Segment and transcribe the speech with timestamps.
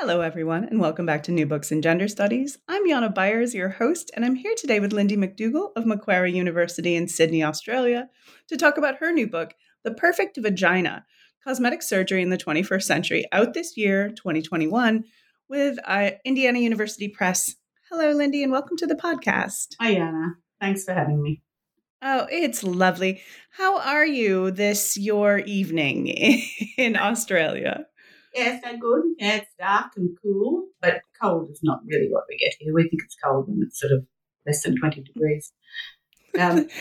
[0.00, 2.56] Hello, everyone, and welcome back to New Books in Gender Studies.
[2.68, 6.94] I'm Jana Byars, your host, and I'm here today with Lindy McDougall of Macquarie University
[6.94, 8.08] in Sydney, Australia,
[8.46, 11.04] to talk about her new book, The Perfect Vagina
[11.42, 15.02] Cosmetic Surgery in the 21st Century, out this year, 2021,
[15.48, 17.56] with uh, Indiana University Press.
[17.90, 19.74] Hello, Lindy, and welcome to the podcast.
[19.80, 20.36] Hi, Jana.
[20.60, 21.42] Thanks for having me.
[22.02, 23.20] Oh, it's lovely.
[23.50, 26.06] How are you this your evening
[26.78, 27.86] in Australia?
[28.34, 29.04] Yes, they're good.
[29.18, 32.74] Yeah, it's dark and cool, but cold is not really what we get here.
[32.74, 34.06] We think it's cold when it's sort of
[34.46, 35.52] less than 20 degrees.
[36.38, 36.68] Um,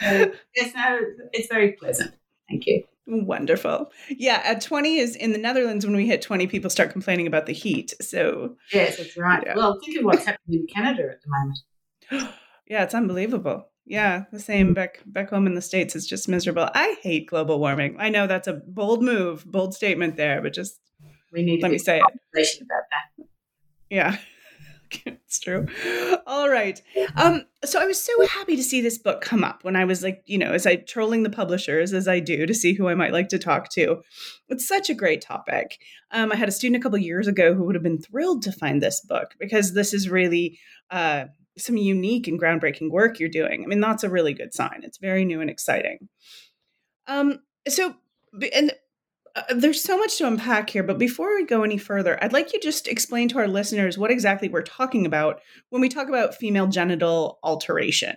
[0.00, 0.98] so, yes, no,
[1.32, 2.14] it's very pleasant.
[2.48, 2.84] Thank you.
[3.06, 3.92] Wonderful.
[4.08, 7.46] Yeah, at 20 is in the Netherlands when we hit 20, people start complaining about
[7.46, 7.92] the heat.
[8.00, 9.42] So, yes, that's right.
[9.44, 9.56] Yeah.
[9.56, 12.34] Well, think of what's happening in Canada at the moment.
[12.66, 13.68] yeah, it's unbelievable.
[13.86, 15.94] Yeah, the same back back home in the states.
[15.94, 16.70] is just miserable.
[16.74, 17.96] I hate global warming.
[17.98, 20.80] I know that's a bold move, bold statement there, but just
[21.32, 23.26] we need let me say it about that.
[23.90, 24.16] Yeah,
[25.06, 25.66] it's true.
[26.26, 26.80] All right.
[27.16, 30.02] Um, so I was so happy to see this book come up when I was
[30.02, 32.94] like, you know, as I trolling the publishers as I do to see who I
[32.94, 34.02] might like to talk to.
[34.48, 35.78] It's such a great topic.
[36.10, 38.52] Um, I had a student a couple years ago who would have been thrilled to
[38.52, 40.58] find this book because this is really
[40.90, 43.62] uh, some unique and groundbreaking work you're doing.
[43.62, 44.80] I mean, that's a really good sign.
[44.82, 46.08] It's very new and exciting.
[47.06, 47.94] Um, so,
[48.52, 48.72] and
[49.36, 52.52] uh, there's so much to unpack here, but before we go any further, I'd like
[52.52, 56.34] you just explain to our listeners what exactly we're talking about when we talk about
[56.34, 58.16] female genital alteration.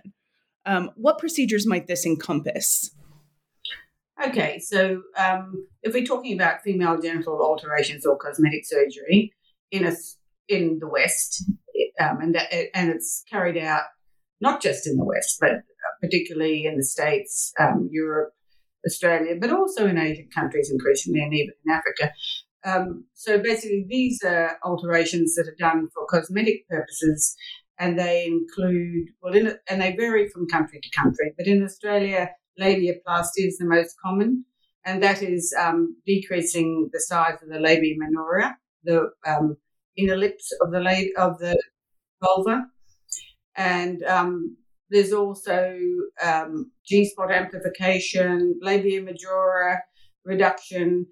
[0.66, 2.90] Um, what procedures might this encompass?
[4.24, 9.32] Okay, so um, if we're talking about female genital alterations or cosmetic surgery
[9.70, 9.94] in a
[10.48, 11.44] in the West,
[12.00, 13.82] um, and that, and it's carried out
[14.40, 15.50] not just in the West, but
[16.00, 18.32] particularly in the States, um, Europe,
[18.86, 22.12] Australia, but also in Asian countries increasingly, and even in Africa.
[22.64, 27.36] Um, so basically, these are alterations that are done for cosmetic purposes,
[27.78, 31.32] and they include well, in, and they vary from country to country.
[31.36, 34.44] But in Australia, labiaplasty is the most common,
[34.84, 39.56] and that is um, decreasing the size of the labia minora, the um,
[39.98, 40.80] inner lips of the
[41.16, 41.60] of the
[42.22, 42.66] vulva.
[43.56, 44.56] And um,
[44.90, 45.76] there's also
[46.24, 49.82] um, G spot amplification, labia majora
[50.24, 51.06] reduction,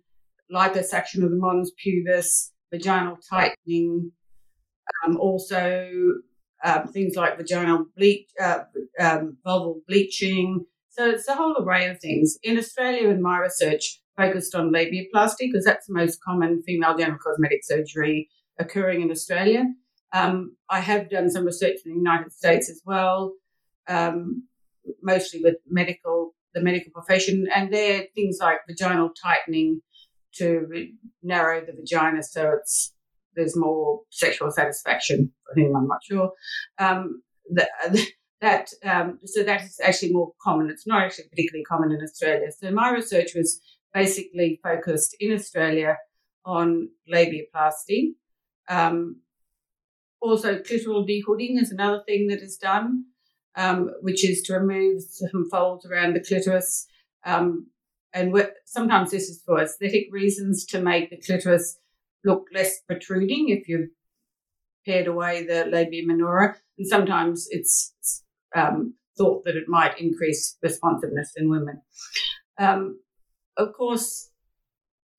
[0.53, 4.13] liposuction of the mons pubis, vaginal tightening,
[5.05, 5.89] um, also
[6.65, 8.61] um, things like vaginal bleach, uh,
[9.01, 10.65] um, vulval bleaching.
[10.91, 12.39] So it's a whole array of things.
[12.43, 17.19] In Australia, in my research, focused on labiaplasty because that's the most common female genital
[17.23, 19.65] cosmetic surgery occurring in Australia.
[20.13, 23.33] Um, I have done some research in the United States as well,
[23.89, 24.45] um,
[25.03, 29.83] mostly with medical, the medical profession, and there are things like vaginal tightening
[30.35, 32.93] to re- narrow the vagina so it's
[33.35, 36.33] there's more sexual satisfaction for whom I'm not sure.
[36.79, 37.69] Um, that,
[38.41, 40.71] that um, so that is actually more common.
[40.71, 42.49] It's not actually particularly common in Australia.
[42.59, 43.61] So my research was
[43.95, 45.99] basically focused in Australia
[46.45, 48.15] on labiaplasty.
[48.69, 49.21] Um,
[50.21, 53.05] also, clitoral dehooding is another thing that is done,
[53.55, 56.87] um, which is to remove some folds around the clitoris.
[57.25, 57.69] Um,
[58.13, 58.35] and
[58.65, 61.79] sometimes this is for aesthetic reasons to make the clitoris
[62.25, 63.91] look less protruding if you've
[64.87, 68.23] pared away the labia minora, and sometimes it's
[68.55, 71.83] um, thought that it might increase responsiveness in women.
[72.59, 73.01] Um,
[73.57, 74.31] of course,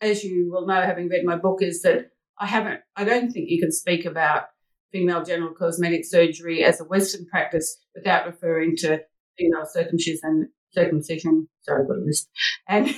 [0.01, 3.49] as you will know, having read my book, is that I haven't, I don't think
[3.49, 4.43] you can speak about
[4.91, 9.01] female genital cosmetic surgery as a Western practice without referring to
[9.37, 12.29] female circumcision, circumcision, sorry, I've got a list,
[12.67, 12.93] and,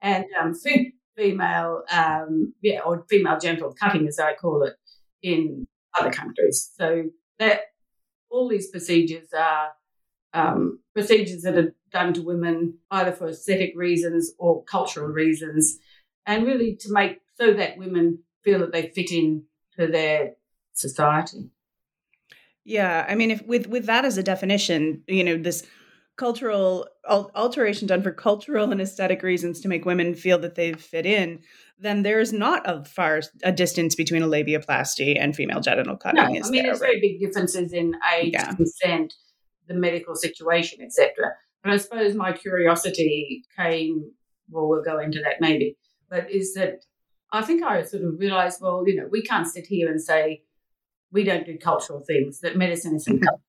[0.00, 0.54] and um,
[1.16, 4.74] female, um, yeah, or female genital cutting, as I call it,
[5.22, 5.66] in
[5.98, 6.70] other countries.
[6.76, 7.04] So
[7.38, 7.60] that
[8.30, 9.70] all these procedures are
[10.32, 15.78] um, procedures that are done to women either for aesthetic reasons or cultural reasons,
[16.26, 19.44] and really to make so that women feel that they fit in
[19.78, 20.32] to their
[20.72, 21.50] society.
[22.64, 25.64] Yeah, I mean, if with with that as a definition, you know, this
[26.18, 31.06] cultural alteration done for cultural and aesthetic reasons to make women feel that they fit
[31.06, 31.38] in,
[31.78, 36.16] then there's not a far a distance between a labiaplasty and female genital cutting.
[36.16, 36.88] No, I mean, there, there's right?
[36.88, 38.52] very big differences in age, yeah.
[38.54, 39.14] consent,
[39.68, 41.14] the medical situation, etc.
[41.62, 44.12] But I suppose my curiosity came.
[44.50, 45.76] Well, we'll go into that maybe.
[46.10, 46.84] But is that
[47.32, 50.42] I think I sort of realised, well, you know, we can't sit here and say
[51.12, 52.40] we don't do cultural things.
[52.40, 53.24] That medicine isn't mm-hmm.
[53.24, 53.42] cultural.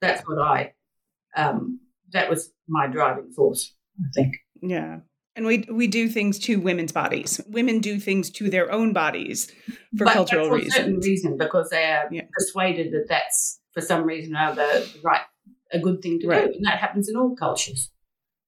[0.00, 0.72] That's what I.
[1.36, 1.80] Um,
[2.12, 3.74] that was my driving force.
[3.98, 4.36] I think.
[4.62, 5.00] Yeah.
[5.36, 7.40] And we we do things to women's bodies.
[7.48, 9.50] Women do things to their own bodies
[9.96, 10.74] for but, cultural for reasons.
[10.74, 12.22] A certain reason, because they are yeah.
[12.32, 15.22] persuaded that that's for some reason or other right
[15.72, 16.46] a good thing to right.
[16.46, 17.90] do, and that happens in all cultures.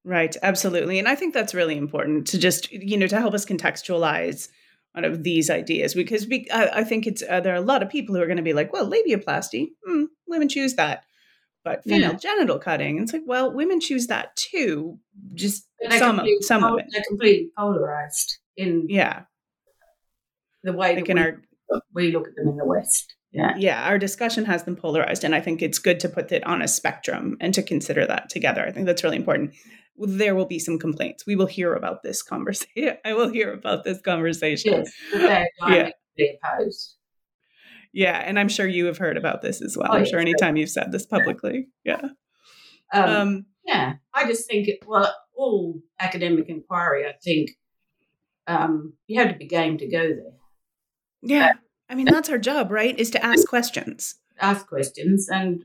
[0.06, 3.44] Right, absolutely, and I think that's really important to just you know to help us
[3.44, 4.49] contextualize
[4.93, 7.82] one of these ideas because we, I, I think it's uh, there are a lot
[7.82, 11.03] of people who are going to be like, well, labiaplasty, hmm, women choose that,
[11.64, 12.19] but female yeah.
[12.19, 14.97] genital cutting, it's like, well, women choose that too,
[15.35, 15.67] just
[15.99, 16.87] some some pol- women.
[16.93, 19.23] They're completely polarized in yeah
[20.62, 21.43] the way that we, our,
[21.93, 23.12] we look at them in the West.
[23.37, 23.55] Yeah.
[23.59, 23.87] Yeah.
[23.87, 25.23] Our discussion has them polarized.
[25.23, 28.31] And I think it's good to put it on a spectrum and to consider that
[28.31, 28.65] together.
[28.67, 29.55] I think that's really important.
[29.99, 31.27] There will be some complaints.
[31.27, 32.97] We will hear about this conversation.
[33.05, 34.85] I will hear about this conversation.
[35.12, 35.91] Yes, yeah.
[36.43, 36.97] opposed.
[37.93, 38.23] Yeah.
[38.25, 39.88] And I'm sure you have heard about this as well.
[39.91, 41.69] Oh, I'm yes, sure anytime you've said this publicly.
[41.85, 42.00] Yeah.
[42.93, 43.94] Um, um, yeah.
[44.15, 47.50] I just think, it, well, all academic inquiry, I think
[48.47, 50.37] um, you have to be game to go there.
[51.23, 51.53] Yeah.
[51.88, 52.99] I mean, that's our job, right?
[52.99, 54.17] Is to ask questions.
[54.41, 55.65] Ask questions and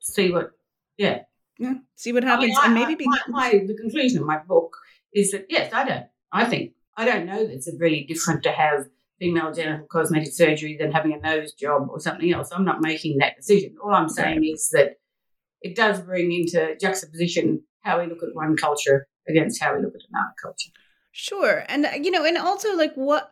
[0.00, 0.50] see what,
[0.96, 1.20] yeah.
[1.58, 1.74] Yeah.
[1.96, 2.56] See what happens.
[2.60, 4.76] I mean, and maybe be- my, my, the conclusion of my book
[5.12, 8.50] is that, yes, I don't, I think, I don't know that it's really different to
[8.52, 8.86] have
[9.20, 12.50] female genital cosmetic surgery than having a nose job or something else.
[12.50, 13.76] I'm not making that decision.
[13.82, 14.50] All I'm saying right.
[14.52, 14.96] is that
[15.60, 19.94] it does bring into juxtaposition how we look at one culture against how we look
[19.94, 20.70] at another culture.
[21.12, 21.64] Sure.
[21.68, 23.30] And, uh, you know, and also like what,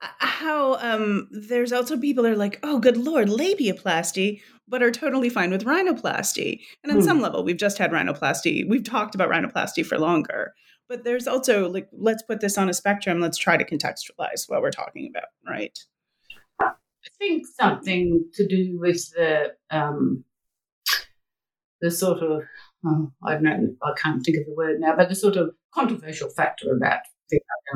[0.00, 5.30] how um there's also people that are like oh good lord labiaplasty but are totally
[5.30, 6.60] fine with rhinoplasty.
[6.84, 7.04] And on hmm.
[7.04, 8.68] some level we've just had rhinoplasty.
[8.68, 10.54] We've talked about rhinoplasty for longer.
[10.88, 13.20] But there's also like let's put this on a spectrum.
[13.20, 15.76] Let's try to contextualize what we're talking about right?
[16.60, 16.72] I
[17.18, 20.24] think something to do with the um
[21.80, 22.42] the sort of
[22.84, 25.50] oh, i don't know i can't think of the word now but the sort of
[25.72, 26.98] controversial factor about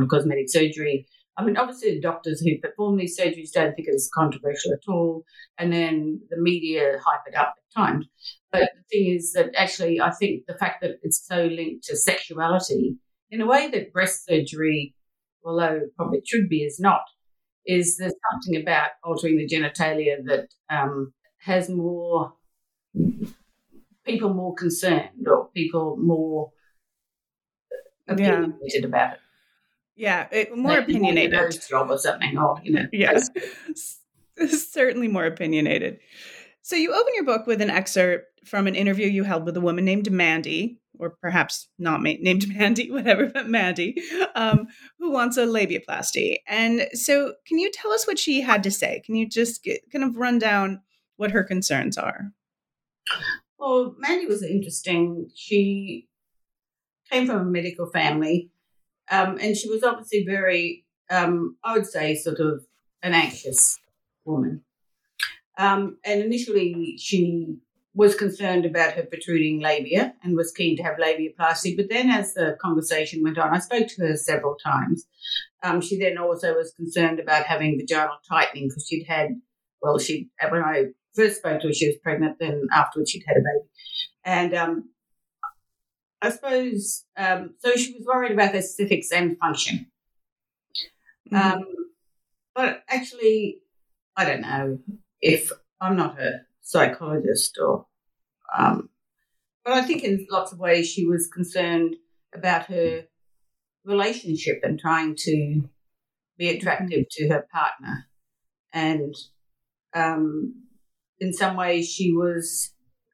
[0.09, 4.73] cosmetic surgery I mean, obviously, the doctors who perform these surgeries don't think it's controversial
[4.73, 5.25] at all,
[5.59, 8.07] and then the media hype it up at times.
[8.51, 11.97] But the thing is that actually, I think the fact that it's so linked to
[11.97, 12.97] sexuality,
[13.31, 14.95] in a way that breast surgery,
[15.45, 17.01] although probably it should be, is not,
[17.67, 22.35] is there's something about altering the genitalia that um, has more
[24.05, 26.51] people more concerned or people more
[28.09, 28.87] opinionated yeah.
[28.87, 29.19] about it.
[29.97, 31.63] Yeah, it, more like opinionated.
[31.69, 32.87] Job or something, or you know.
[32.93, 33.19] Yeah,
[34.47, 35.99] certainly more opinionated.
[36.63, 39.61] So you open your book with an excerpt from an interview you held with a
[39.61, 44.01] woman named Mandy, or perhaps not ma- named Mandy, whatever, but Mandy,
[44.35, 44.67] um,
[44.99, 46.37] who wants a labiaplasty.
[46.47, 49.03] And so, can you tell us what she had to say?
[49.05, 50.81] Can you just get, kind of run down
[51.17, 52.33] what her concerns are?
[53.59, 55.31] Well, Mandy was interesting.
[55.35, 56.09] She
[57.11, 58.52] came from a medical family
[59.13, 62.65] um, and she was obviously very, um, I would say, sort of
[63.03, 63.79] an anxious
[64.25, 64.63] woman.
[65.59, 67.59] Um, and initially, she
[67.95, 71.77] was concerned about her protruding labia and was keen to have labiaplasty.
[71.77, 75.05] But then, as the conversation went on, I spoke to her several times.
[75.63, 79.29] Um, she then also was concerned about having vaginal tightening because she'd had,
[79.83, 82.39] well, she when I first spoke to her, she was pregnant.
[82.41, 83.69] Then afterwards, she'd had a baby,
[84.25, 84.89] and um,
[86.23, 87.73] I suppose um, so.
[87.73, 89.91] She was worried about aesthetics and function.
[91.33, 91.37] Mhm.
[91.37, 91.65] Um,
[92.55, 93.63] but actually,
[94.17, 94.79] I don't know
[95.21, 95.51] if
[95.81, 97.87] I'm not a psychologist or,
[98.57, 98.91] um,
[99.65, 101.97] but I think in lots of ways she was concerned
[102.35, 103.07] about her
[103.85, 105.69] relationship and trying to
[106.39, 108.07] be attractive to her partner,
[108.73, 109.15] and
[109.95, 110.55] um,
[111.19, 112.72] in some ways she was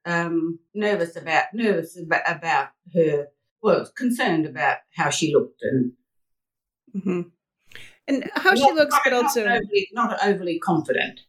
[0.09, 3.27] um, nervous about nervous about, about her
[3.63, 5.93] well concerned about how she looked and
[6.97, 7.31] Mhm.
[8.09, 11.21] And how she looks, not- but not also overly, not overly confident.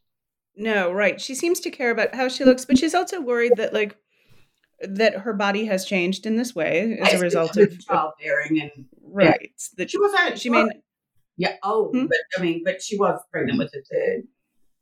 [0.56, 1.20] no, right.
[1.20, 3.98] She seems to care about how she looks, but she's also worried that like
[4.82, 9.52] that her body has changed in this way as a result of childbearing and right.
[9.78, 10.66] That she was only- she may
[11.36, 12.06] yeah oh Hmm?
[12.06, 14.24] but I mean but she was pregnant with a third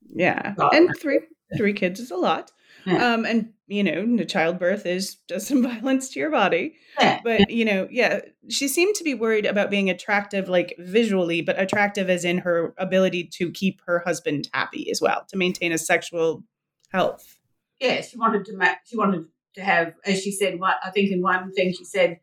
[0.10, 1.20] yeah, and three
[1.58, 2.52] three kids is a lot.
[2.88, 3.14] Yeah.
[3.14, 6.76] Um, and you know, the childbirth is does some violence to your body.
[7.00, 11.42] yeah But you know, yeah, she seemed to be worried about being attractive, like visually,
[11.42, 15.72] but attractive as in her ability to keep her husband happy as well, to maintain
[15.74, 16.44] a sexual
[16.94, 17.36] health.
[17.82, 19.26] yeah she wanted to ma- she wanted
[19.56, 22.20] to have as she said what I think in one thing she said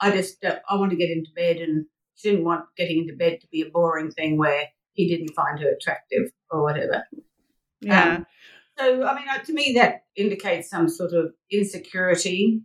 [0.00, 3.16] I just uh, I want to get into bed and she didn't want getting into
[3.16, 7.02] bed to be a boring thing where he didn't find her attractive or whatever
[7.80, 8.14] Yeah.
[8.16, 8.26] Um,
[8.78, 12.60] So, I mean, uh, to me, that indicates some sort of insecurity.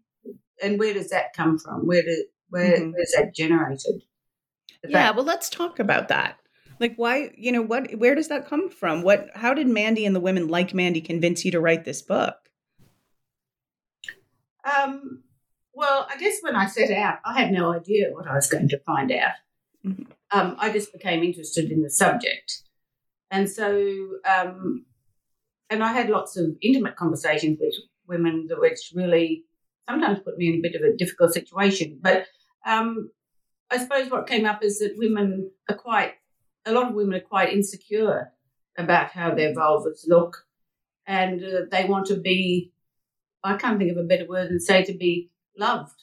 [0.61, 1.85] And where does that come from?
[1.87, 2.93] Where do, where, Mhm.
[2.93, 4.03] where's that generated?
[4.83, 6.37] The yeah, fact- well, let's talk about that.
[6.79, 9.01] Like, why, you know, what, where does that come from?
[9.03, 12.35] What, how did Mandy and the women like Mandy convince you to write this book?
[14.63, 15.23] Um,
[15.73, 18.69] well, I guess when I set out, I had no idea what I was going
[18.69, 19.33] to find out.
[19.85, 20.07] Mhm.
[20.31, 22.63] Um, I just became interested in the subject.
[23.31, 24.85] And so, um,
[25.69, 27.73] and I had lots of intimate conversations with
[28.07, 29.43] women, that which really
[29.89, 31.99] sometimes put me in a bit of a difficult situation.
[32.01, 32.25] But
[32.65, 33.11] um,
[33.71, 36.13] I suppose what came up is that women are quite,
[36.65, 38.31] a lot of women are quite insecure
[38.77, 40.45] about how their vulvas look.
[41.07, 42.71] And uh, they want to be
[43.43, 46.01] I can't think of a better word than say to be loved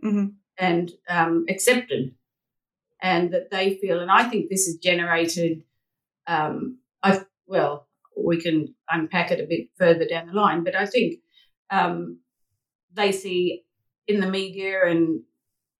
[0.00, 0.26] hmm
[0.58, 2.14] and um, accepted,
[3.02, 4.00] and that they feel.
[4.00, 5.64] And I think this is generated.
[6.26, 10.86] Um, I well, we can unpack it a bit further down the line, but I
[10.86, 11.20] think
[11.70, 12.20] um,
[12.92, 13.62] they see
[14.06, 15.22] in the media and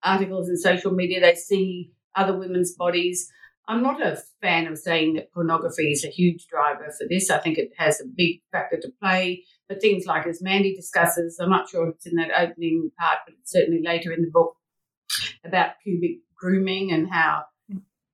[0.03, 3.31] articles in social media they see other women's bodies.
[3.69, 7.31] I'm not a fan of saying that pornography is a huge driver for this.
[7.31, 9.45] I think it has a big factor to play.
[9.69, 13.37] But things like, as Mandy discusses, I'm not sure it's in that opening part, but
[13.45, 14.57] certainly later in the book,
[15.45, 17.45] about pubic grooming and how,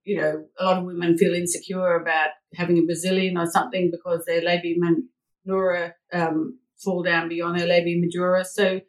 [0.09, 4.25] you know, a lot of women feel insecure about having a Brazilian or something because
[4.25, 8.43] their labia minora um, fall down beyond their labia majora.
[8.47, 8.81] So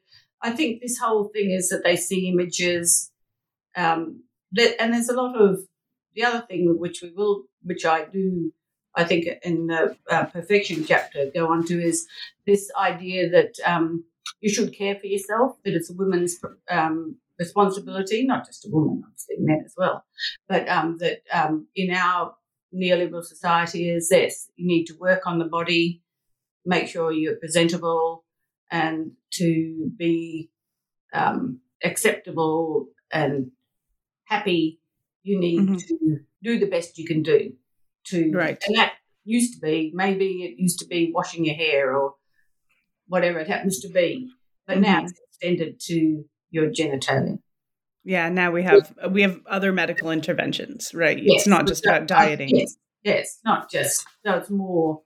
[0.41, 3.11] I think this whole thing is that they see images,
[3.75, 4.23] um,
[4.53, 5.59] that, and there's a lot of
[6.15, 8.53] the other thing which we will, which I do,
[8.95, 12.07] I think in the uh, perfection chapter go on to is
[12.47, 14.05] this idea that um,
[14.39, 16.39] you should care for yourself, that it's a woman's
[16.71, 20.03] um, responsibility, not just a woman, obviously men as well,
[20.48, 22.36] but um, that um, in our
[22.74, 26.03] neoliberal society is this: you need to work on the body,
[26.65, 28.25] make sure you're presentable,
[28.72, 30.50] and to be
[31.13, 33.51] um, acceptable and
[34.25, 34.79] happy,
[35.24, 35.79] you need Mhm.
[35.79, 37.53] to do the best you can do.
[38.05, 38.63] To Right.
[38.65, 38.93] and that
[39.25, 42.15] used to be maybe it used to be washing your hair or
[43.08, 44.29] whatever it happens to be,
[44.67, 45.10] but now Mhm.
[45.10, 47.39] it's extended to your genitalia.
[48.03, 48.29] Yeah.
[48.29, 51.18] Now we have, we have other medical interventions, right?
[51.18, 52.56] Yes, it's not just about dieting.
[52.56, 55.01] Yes, yes, not just so it's more.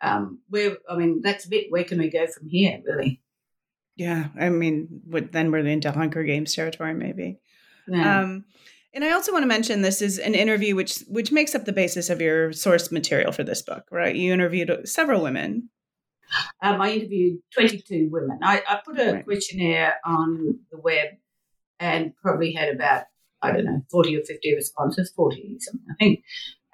[0.00, 1.66] Um, where I mean, that's a bit.
[1.70, 2.80] Where can we go from here?
[2.84, 3.20] Really?
[3.96, 4.28] Yeah.
[4.38, 7.40] I mean, then we're into Hunger Games territory, maybe.
[7.88, 8.20] Yeah.
[8.20, 8.44] Um,
[8.94, 11.72] and I also want to mention this is an interview which which makes up the
[11.72, 14.14] basis of your source material for this book, right?
[14.14, 15.68] You interviewed several women.
[16.62, 18.38] Um, I interviewed 22 women.
[18.42, 19.24] I, I put a Right.
[19.24, 21.08] questionnaire on the web
[21.80, 23.04] and probably had about,
[23.42, 26.24] I don't know, 40 or 50 responses, 40 something, I think.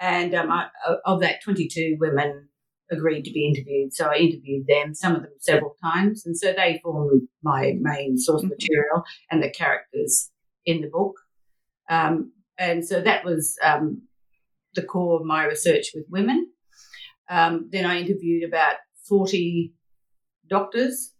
[0.00, 0.68] And um, I,
[1.04, 2.48] of that, 22 women
[2.90, 3.94] agreed to be interviewed.
[3.94, 6.26] So I interviewed them, some of them several times.
[6.26, 8.50] And so they form my main source Mhm.
[8.50, 10.30] material and the characters
[10.66, 11.14] in the book.
[11.88, 14.02] Um, and so that was um,
[14.74, 16.50] the core of my research with women.
[17.28, 18.76] Um, then I interviewed about
[19.08, 19.72] 40
[20.48, 21.12] doctors.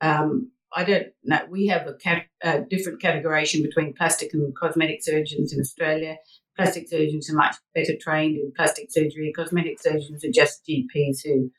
[0.00, 1.40] Um, I don't know.
[1.48, 6.16] We have a, cat, a different categorization between plastic and cosmetic surgeons in Australia.
[6.56, 9.32] Plastic surgeons are much better trained in plastic surgery.
[9.34, 11.50] Cosmetic surgeons are just GPs who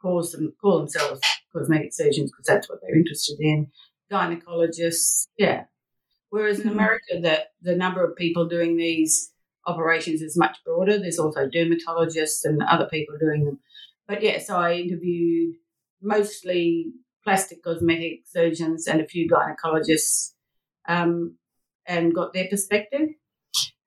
[0.00, 1.20] calls them, call themselves
[1.54, 3.68] cosmetic surgeons because that's what they're interested in.
[4.10, 5.64] Gynecologists, yeah.
[6.30, 9.32] Whereas in America, the, the number of people doing these
[9.66, 10.98] operations is much broader.
[10.98, 13.58] There's also dermatologists and other people doing them.
[14.12, 15.54] But yeah, so I interviewed
[16.02, 16.92] mostly
[17.24, 20.32] plastic cosmetic surgeons and a few gynecologists
[20.86, 21.38] um,
[21.86, 23.08] and got their perspective.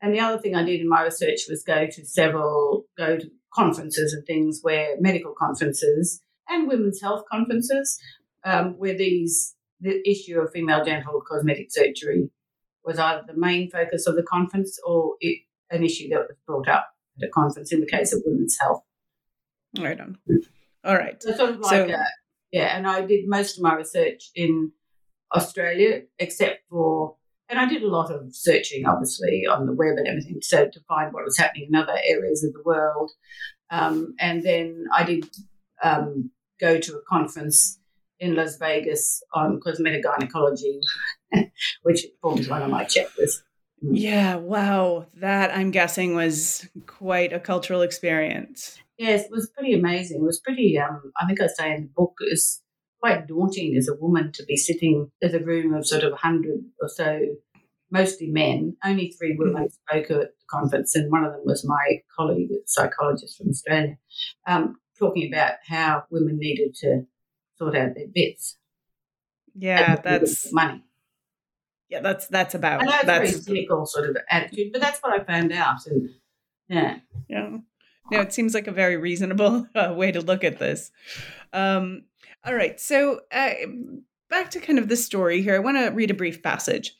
[0.02, 3.30] And the other thing I did in my research was go to several, go to
[3.54, 8.00] conferences and things where medical conferences and women's health conferences
[8.44, 12.32] um, where these the issue of female genital cosmetic surgery
[12.84, 16.68] was either the main focus of the conference or it, an issue that was brought
[16.68, 16.88] up
[17.22, 18.85] at a conference in the case of women's health.
[19.80, 20.18] Right on.
[20.84, 21.22] All right.
[21.22, 21.96] So sort of like so,
[22.52, 24.72] yeah, and I did most of my research in
[25.36, 27.16] Australia, except for,
[27.50, 30.80] and I did a lot of searching, obviously, on the web and everything, so to
[30.88, 33.12] find what was happening in other areas of the world.
[33.72, 35.28] Um, and then I did
[35.84, 37.80] um, go to a conference
[38.20, 40.80] in Las Vegas on cosmetic gynecology,
[41.84, 43.42] which forms one of my checklists.
[43.84, 43.92] Mm.
[43.92, 45.08] Yeah, wow.
[45.16, 48.80] That I'm guessing was quite a cultural experience.
[48.98, 50.22] Yes, it was pretty amazing.
[50.22, 52.62] It was pretty, um, I think I say in the book, it's
[53.02, 56.60] quite daunting as a woman to be sitting in a room of sort of 100
[56.82, 57.20] or so,
[57.92, 58.78] mostly men.
[58.84, 59.72] Only three women mm.
[59.72, 63.98] spoke at the conference, and one of them was my colleague, a psychologist from Australia,
[64.48, 67.04] um, talking about how women needed to
[67.58, 68.58] sort out their bits.
[69.54, 70.84] Yeah, that's money.
[71.90, 72.82] Yeah, that's that's about.
[72.82, 75.86] I know it's that's very cynical sort of attitude, but that's what I found out,
[75.86, 76.10] and
[76.68, 76.98] yeah,
[77.30, 77.58] yeah.
[78.12, 80.92] No, it seems like a very reasonable uh, way to look at this.
[81.54, 82.04] Um,
[82.46, 83.54] all right, so uh,
[84.30, 85.56] back to kind of the story here.
[85.56, 86.96] I want to read a brief passage.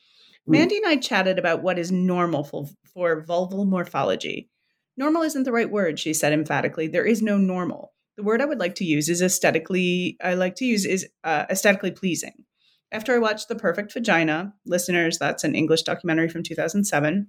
[0.48, 0.52] Mm.
[0.52, 4.50] Mandy and I chatted about what is normal for, for vulval morphology.
[4.96, 6.88] Normal isn't the right word, she said emphatically.
[6.88, 7.92] There is no normal.
[8.16, 11.44] The word I would like to use is aesthetically, I like to use is uh,
[11.50, 12.44] aesthetically pleasing.
[12.90, 17.26] After I watched The Perfect Vagina, listeners, that's an English documentary from 2007.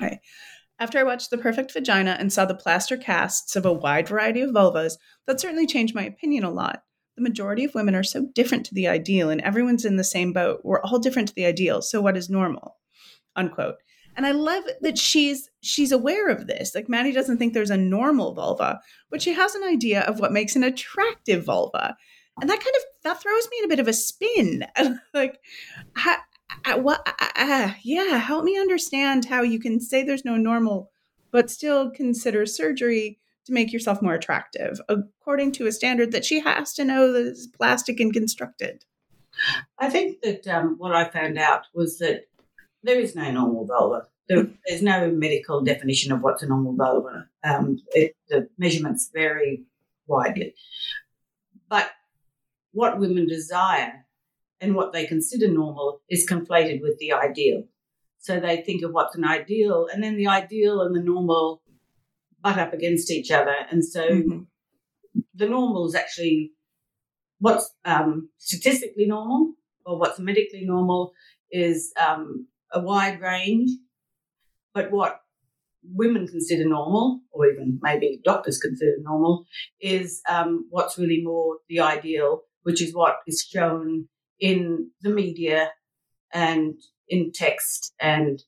[0.00, 0.20] Okay.
[0.80, 4.40] After I watched The Perfect Vagina and saw the plaster casts of a wide variety
[4.40, 4.94] of vulvas,
[5.26, 6.84] that certainly changed my opinion a lot.
[7.16, 10.32] The majority of women are so different to the ideal, and everyone's in the same
[10.32, 10.62] boat.
[10.64, 11.82] We're all different to the ideal.
[11.82, 12.76] So, what is normal?
[13.36, 13.76] Unquote.
[14.16, 16.74] And I love that she's she's aware of this.
[16.74, 20.32] Like Mandy doesn't think there's a normal vulva, but she has an idea of what
[20.32, 21.94] makes an attractive vulva.
[22.40, 24.64] And that kind of that throws me in a bit of a spin.
[25.14, 25.38] like
[25.94, 26.16] how,
[26.76, 30.90] what uh, yeah, help me understand how you can say there's no normal
[31.32, 36.40] but still consider surgery to make yourself more attractive according to a standard that she
[36.40, 38.84] has to know that is plastic and constructed.
[39.78, 42.24] I think that um, what I found out was that
[42.82, 44.06] there is no normal vulva.
[44.28, 47.26] There, there's no medical definition of what's a normal vulva.
[47.42, 49.62] Um, it, the measurements vary
[50.06, 50.54] widely.
[51.68, 51.90] But
[52.72, 54.04] what women desire
[54.60, 57.64] and what they consider normal is conflated with the ideal.
[58.18, 61.62] So they think of what's an ideal, and then the ideal and the normal
[62.42, 63.54] butt up against each other.
[63.70, 64.40] And so mm-hmm.
[65.34, 66.52] the normal is actually
[67.38, 69.54] what's um, statistically normal
[69.86, 71.12] or what's medically normal
[71.50, 73.70] is um, a wide range,
[74.74, 75.20] but what
[75.82, 79.46] women consider normal, or even maybe doctors consider normal,
[79.80, 84.06] is um, what's really more the ideal, which is what is shown
[84.40, 85.70] in the media
[86.32, 86.74] and
[87.08, 88.42] in text and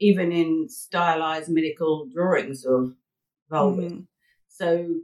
[0.00, 2.94] even in stylized medical drawings of
[3.50, 3.82] vulva.
[3.82, 4.00] Mm-hmm.
[4.48, 4.94] So,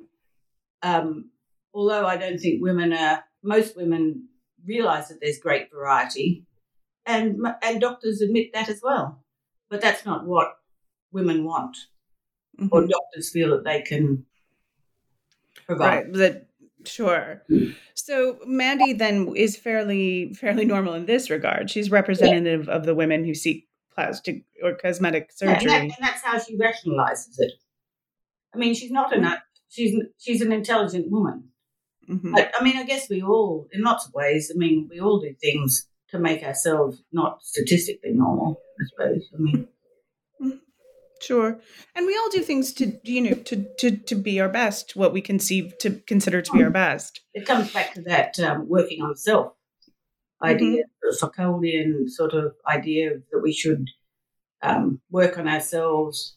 [0.83, 1.31] um,
[1.73, 4.29] although I don't think women are, most women
[4.67, 6.45] realize that there's great variety,
[7.07, 9.23] and and doctors admit that as well.
[9.69, 10.57] But that's not what
[11.13, 11.77] women want,
[12.59, 12.69] mm-hmm.
[12.73, 14.25] or doctors feel that they can
[15.67, 16.07] provide.
[16.07, 16.13] Right.
[16.15, 16.47] That
[16.87, 17.43] sure.
[17.95, 21.71] So Mandy then is fairly fairly normal in this regard.
[21.71, 22.75] She's representative yeah.
[22.75, 26.39] of the women who seek plastic or cosmetic surgery, yeah, and, that, and, that's how
[26.39, 27.53] she rationalizes it.
[28.55, 29.25] I mean, she's not mm-hmm.
[29.25, 31.51] a she's she's an intelligent woman.
[32.09, 32.33] Mm-hmm.
[32.33, 35.21] But, I mean, I guess we all, in lots of ways, I mean, we all
[35.21, 39.31] do things to make ourselves not statistically normal, I suppose.
[39.35, 39.69] I mean,
[41.25, 41.59] sure.
[41.95, 45.13] And we all do things to, you know, to, to, to be our best, what
[45.13, 47.21] we conceive to consider to be our best.
[47.35, 49.53] It comes back to that um, working on self
[50.43, 51.03] idea, mm-hmm.
[51.03, 53.89] the Foucauldian sort of idea that we should
[54.63, 56.35] um, work on ourselves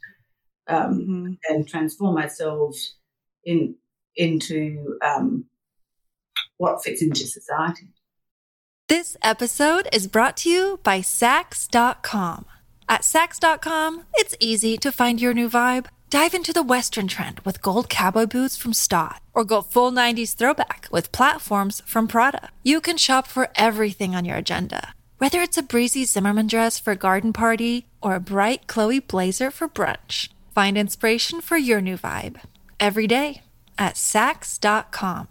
[0.68, 1.34] um, mm-hmm.
[1.50, 2.96] and transform ourselves
[3.44, 3.76] in
[4.16, 5.46] into um,
[6.58, 7.88] what fits into society.
[8.88, 12.46] This episode is brought to you by Saks.com.
[12.90, 15.88] At Saks.com, it's easy to find your new vibe.
[16.10, 20.36] Dive into the Western trend with gold cowboy boots from Staud, or go full 90s
[20.36, 22.50] throwback with platforms from Prada.
[22.64, 26.92] You can shop for everything on your agenda Whether it's a breezy Zimmerman dress for
[26.92, 31.98] a garden party or a bright Chloe blazer for brunch, find inspiration for your new
[31.98, 32.38] vibe
[32.80, 33.42] every day
[33.80, 35.28] at Saks.com.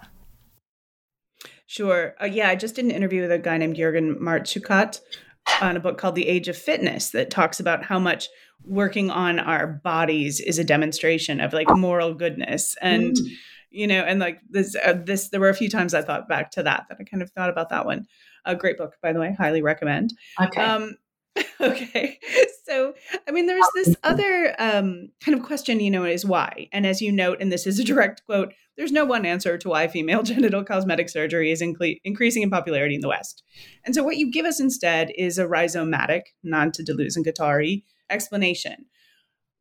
[1.69, 2.17] Sure.
[2.21, 5.01] Uh, yeah, I just did an interview with a guy named Jürgen Martschukat
[5.61, 8.29] on a book called The Age of Fitness that talks about how much
[8.65, 13.29] working on our bodies is a demonstration of like moral goodness and mm.
[13.71, 16.51] you know and like this uh, this there were a few times I thought back
[16.53, 18.07] to that that I kind of thought about that one.
[18.45, 20.15] A great book by the way, highly recommend.
[20.41, 20.61] Okay.
[20.61, 20.97] Um
[21.61, 22.19] okay.
[22.65, 22.95] So,
[23.29, 26.69] I mean, there's this other um, kind of question, you know, is why?
[26.73, 29.69] And as you note, and this is a direct quote, there's no one answer to
[29.69, 33.43] why female genital cosmetic surgery is inc- increasing in popularity in the West.
[33.85, 37.85] And so, what you give us instead is a rhizomatic, non to Deleuze and Guattari,
[38.11, 38.87] explanation,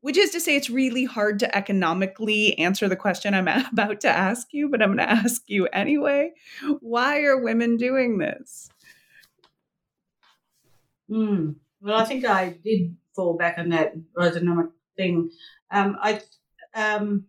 [0.01, 4.09] which is to say, it's really hard to economically answer the question I'm about to
[4.09, 6.31] ask you, but I'm going to ask you anyway.
[6.79, 8.69] Why are women doing this?
[11.09, 11.51] Hmm.
[11.85, 15.29] Well, I think I did fall back on that rhizomatic thing.
[15.69, 16.19] Um, I
[16.73, 17.25] um,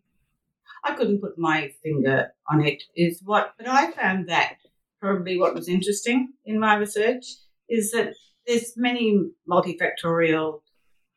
[0.83, 2.83] I couldn't put my finger on it.
[2.97, 4.55] Is what, but I found that
[4.99, 7.27] probably what was interesting in my research
[7.69, 8.14] is that
[8.47, 10.62] there's many multifactorial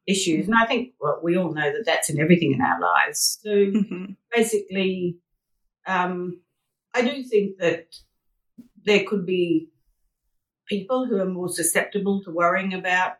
[0.06, 3.39] issues, and I think well, we all know that that's in everything in our lives.
[3.41, 4.06] So mm-hmm.
[4.36, 5.15] basically,
[5.88, 6.41] um,
[6.93, 7.86] I do think that
[8.84, 9.69] there could be
[10.67, 13.13] people who are more susceptible to worrying about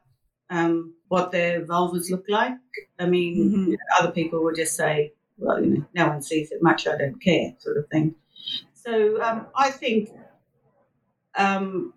[0.49, 2.57] um, what their vulvas look like.
[2.99, 3.71] I mean, mm-hmm.
[3.71, 6.88] you know, other people will just say, well, you know, no one sees it much,
[6.88, 8.15] I don't care, sort of thing.
[8.73, 10.09] So um, I think
[11.35, 11.93] um,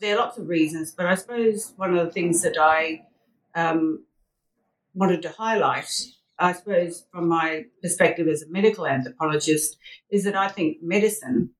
[0.00, 3.06] there are lots of reasons, but I suppose one of the things that I
[3.54, 4.04] um,
[4.94, 5.90] wanted to highlight,
[6.38, 9.76] I suppose, from my perspective as a medical anthropologist,
[10.10, 11.50] is that I think medicine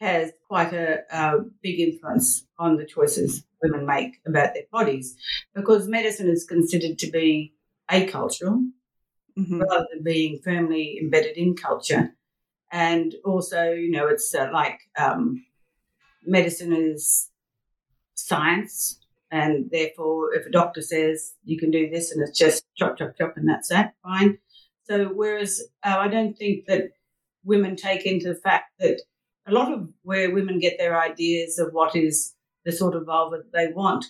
[0.00, 5.16] has quite a, a big influence on the choices women make about their bodies
[5.54, 7.54] because medicine is considered to be
[7.88, 8.62] acultural
[9.38, 9.60] mm-hmm.
[9.60, 12.14] rather than being firmly embedded in culture.
[12.70, 15.44] And also, you know, it's uh, like um,
[16.24, 17.28] medicine is
[18.14, 18.98] science.
[19.30, 23.16] And therefore, if a doctor says you can do this and it's just chop, chop,
[23.16, 24.38] chop, and that's that, fine.
[24.84, 26.90] So, whereas uh, I don't think that
[27.44, 29.00] women take into the fact that
[29.46, 33.38] a lot of where women get their ideas of what is the sort of vulva
[33.38, 34.04] that they want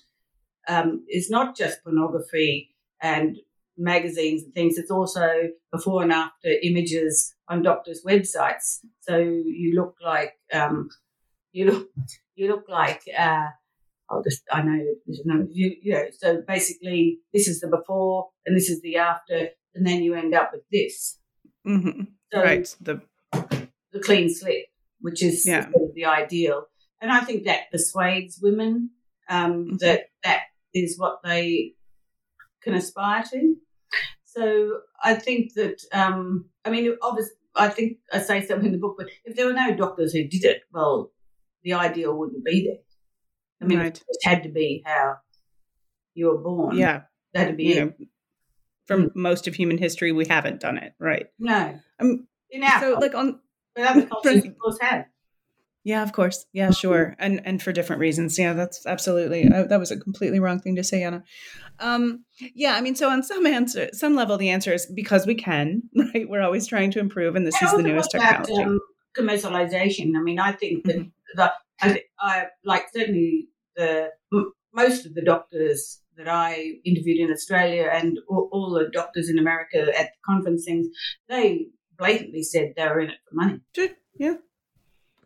[0.69, 3.37] um, is not just pornography and
[3.77, 4.79] magazines and things.
[4.79, 8.79] It's also before and after images on doctors' websites.
[9.01, 10.88] So you look like um,
[11.53, 11.88] you look
[12.35, 13.47] you look like uh,
[14.11, 14.85] I'll just I know
[15.51, 16.05] you you know.
[16.19, 20.35] So basically, this is the before and this is the after, and then you end
[20.35, 21.19] up with this.
[21.67, 22.03] Mm-hmm.
[22.33, 22.77] So right.
[22.81, 23.01] The
[23.93, 24.67] the clean slip,
[25.01, 25.65] which is yeah.
[25.65, 26.67] sort of the ideal.
[27.03, 28.91] And I think that persuades women
[29.29, 29.77] um, mm-hmm.
[29.81, 31.75] that that is what they
[32.62, 33.57] can aspire to.
[34.25, 38.79] So I think that, um, I mean, obviously, I think I say something in the
[38.79, 41.12] book, but if there were no doctors who did it, well,
[41.65, 42.79] the ideal wouldn't be there.
[43.61, 44.03] I mean, right.
[44.09, 45.17] it had to be how
[46.15, 46.79] you were born.
[46.79, 47.03] Yeah.
[47.35, 47.97] That'd be it.
[48.87, 49.17] from mm.
[49.17, 51.27] most of human history, we haven't done it, right?
[51.38, 51.79] No.
[52.01, 53.41] Um, in our so, like on.
[53.75, 55.07] But other cultures, of course, have.
[55.85, 56.47] Yeah, of course.
[56.53, 57.16] Yeah, sure.
[57.18, 58.38] And and for different reasons.
[58.38, 59.51] Yeah, that's absolutely.
[59.51, 61.25] Uh, that was a completely wrong thing to say, Anna.
[61.81, 65.35] Um, yeah, I mean, so on some answer, some level, the answer is because we
[65.35, 65.83] can.
[66.14, 68.62] Right, we're always trying to improve, and this is the newest technology.
[68.62, 68.81] um,
[69.16, 70.14] commercialization.
[70.16, 71.37] I mean, I think that mm-hmm.
[71.37, 77.33] the I, I, like certainly the m- most of the doctors that I interviewed in
[77.33, 80.88] Australia and all, all the doctors in America at the conference things,
[81.29, 81.66] they
[81.97, 83.61] blatantly said they were in it for money.
[83.75, 83.88] Sure.
[84.18, 84.35] Yeah.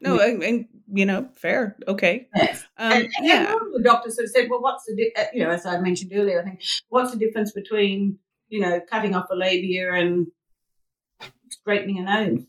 [0.01, 2.29] No, and, and, you know, fair, okay.
[2.37, 2.65] Yes.
[2.77, 3.55] Um, and, and yeah.
[3.73, 6.41] the doctors have said, well, what's the, di-, uh, you know, as I mentioned earlier,
[6.41, 10.27] I think, what's the difference between, you know, cutting off a labia and
[11.51, 12.47] straightening a nose?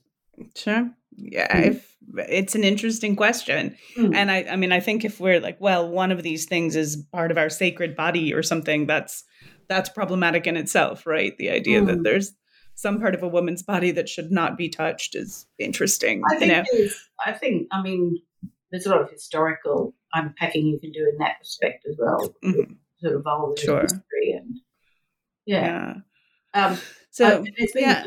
[0.55, 0.91] Sure.
[1.17, 1.65] Yeah, mm.
[1.67, 1.95] if
[2.29, 3.75] it's an interesting question.
[3.97, 4.15] Mm.
[4.15, 7.03] And I I mean I think if we're like, well, one of these things is
[7.11, 9.23] part of our sacred body or something, that's
[9.67, 11.37] that's problematic in itself, right?
[11.37, 11.87] The idea mm.
[11.87, 12.33] that there's
[12.77, 16.21] some part of a woman's body that should not be touched is interesting.
[16.29, 16.91] I think, you know?
[17.25, 18.21] I think, I mean,
[18.69, 22.35] there's a lot of historical unpacking you can do in that respect as well.
[22.45, 22.73] Mm-hmm.
[22.99, 23.81] Sort of vulva sure.
[23.81, 24.59] history and
[25.47, 25.95] yeah.
[26.53, 26.65] yeah.
[26.65, 26.77] Um,
[27.09, 28.05] so uh, been, yeah.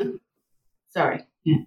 [0.87, 1.25] Sorry.
[1.43, 1.63] Yeah.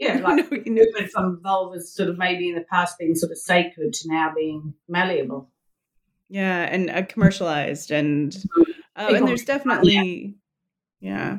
[0.00, 1.06] Yeah, like no, you know.
[1.12, 4.74] from vulvas sort of maybe in the past being sort of sacred to now being
[4.88, 5.48] malleable.
[6.28, 8.62] Yeah, and uh, commercialized and mm-hmm.
[8.96, 10.34] uh, and there's definitely
[11.02, 11.38] yeah.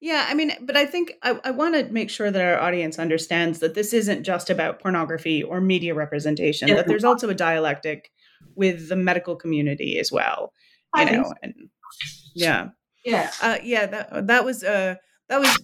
[0.00, 0.26] Yeah.
[0.28, 3.60] I mean, but I think I, I want to make sure that our audience understands
[3.60, 6.74] that this isn't just about pornography or media representation, yeah.
[6.74, 8.10] that there's also a dialectic
[8.56, 10.52] with the medical community as well.
[10.96, 11.32] You I know, so.
[11.42, 11.54] and
[12.34, 12.68] yeah,
[13.04, 13.30] Yeah.
[13.40, 14.96] uh, yeah, that that was uh
[15.28, 15.58] that was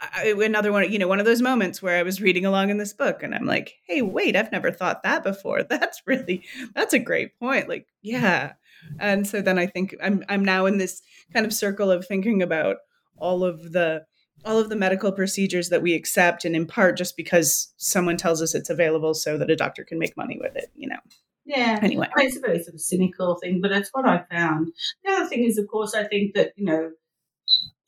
[0.00, 0.90] uh, another one.
[0.90, 3.34] You know, one of those moments where I was reading along in this book, and
[3.34, 5.62] I'm like, hey, wait, I've never thought that before.
[5.68, 6.42] That's really
[6.74, 7.68] that's a great point.
[7.68, 8.54] Like, yeah,
[8.98, 11.00] and so then I think I'm I'm now in this
[11.32, 12.78] kind of circle of thinking about
[13.20, 14.04] all of the
[14.44, 18.40] all of the medical procedures that we accept and in part just because someone tells
[18.40, 20.98] us it's available so that a doctor can make money with it you know
[21.44, 21.78] Yeah.
[21.82, 24.68] anyway I mean, it's a very sort of cynical thing, but that's what I found.
[25.04, 26.90] The other thing is, of course, I think that, you know,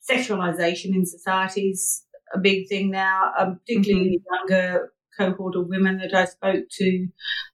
[0.09, 5.67] sexualization in society is a big thing now, um, particularly in the younger cohort of
[5.67, 7.07] women that I spoke to.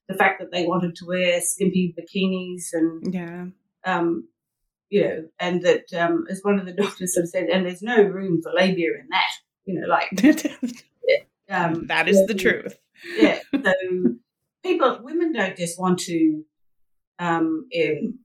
[0.08, 3.44] The fact that they wanted to wear skimpy bikinis and, yeah
[3.84, 4.28] um,
[4.90, 7.82] you know, and that, um, as one of the doctors sort of said, and there's
[7.82, 9.32] no room for labia in that,
[9.64, 10.10] you know, like.
[11.50, 12.76] Um, that is the truth
[13.16, 13.38] yeah.
[13.64, 13.72] So
[14.62, 16.44] people, women don't just want to,
[17.18, 18.18] um, in,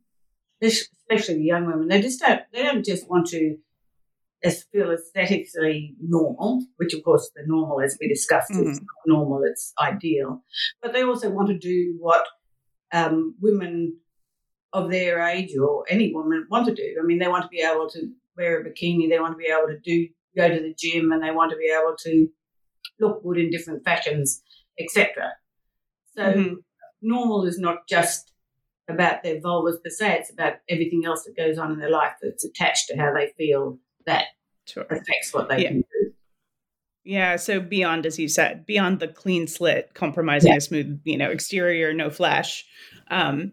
[0.62, 2.41] especially the young women, they just don't.
[2.52, 3.58] They don't just want to
[4.43, 8.82] as feel aesthetically normal, which of course the normal, as we discussed, is Mhm.
[8.82, 9.43] not normal.
[9.43, 10.43] It's ideal,
[10.82, 12.26] but they also want to do what
[12.91, 13.99] um, women
[14.73, 16.95] of their age or any woman want to do.
[17.01, 19.07] I mean, they want to be able to wear a bikini.
[19.09, 21.57] They want to be able to do go to the gym, and they want to
[21.57, 22.27] be able to
[22.99, 24.41] look good in different fashions
[24.79, 25.31] etc.
[26.15, 26.55] So Mhm.
[27.01, 28.31] normal is not just
[28.88, 32.13] about their vulvas per se; it's about everything else that goes on in their life
[32.21, 34.25] that's attached to how they feel that
[34.65, 35.67] sure affects what they Yeah.
[35.69, 36.13] can do.
[37.05, 40.57] yeah so beyond as you said beyond the clean slit compromising Yeah.
[40.57, 42.65] a smooth you know exterior no flash
[43.12, 43.51] um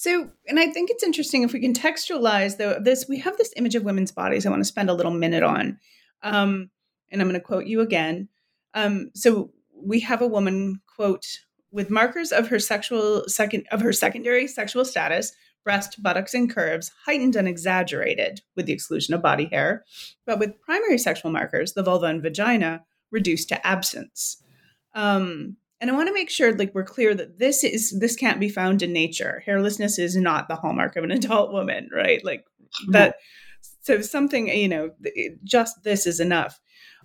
[0.00, 3.74] so and i think it's interesting if we contextualize though this we have this image
[3.74, 5.78] of women's bodies i want to spend a little minute on.
[6.22, 6.70] Um
[7.12, 8.28] and i'm going to quote you again.
[8.72, 11.26] Um so we have a woman quote
[11.70, 15.32] with markers of her sexual second of her secondary sexual status
[15.64, 19.84] breast buttocks and curves heightened and exaggerated with the exclusion of body hair
[20.24, 24.42] but with primary sexual markers the vulva and vagina reduced to absence.
[24.94, 28.40] Um and i want to make sure like we're clear that this is this can't
[28.40, 29.42] be found in nature.
[29.46, 32.24] Hairlessness is not the hallmark of an adult woman right?
[32.24, 32.44] Like
[32.88, 33.16] that
[33.82, 34.90] so something you know
[35.44, 36.60] just this is enough.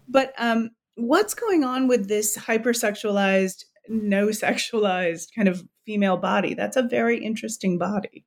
[0.07, 6.53] But um what's going on with this hypersexualized no sexualized kind of female body?
[6.53, 8.25] That's a very interesting body.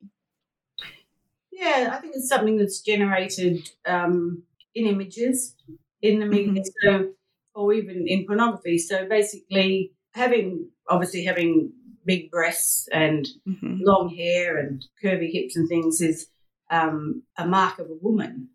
[1.53, 5.57] Yeah, I think it's something that's generated um, in images
[6.03, 7.11] in the media, so
[7.55, 8.79] or even in pornography.
[8.79, 11.73] So basically, having obviously having
[12.05, 13.79] big breasts and Mhm.
[13.91, 16.29] long hair and curvy hips and things is
[16.71, 18.51] um, a mark of a woman.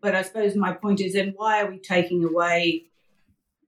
[0.00, 2.86] But I suppose my point is then why are we taking away